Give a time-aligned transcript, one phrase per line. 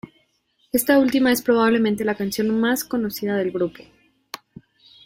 [0.71, 3.83] Esta última es probablemente la canción más conocida del grupo.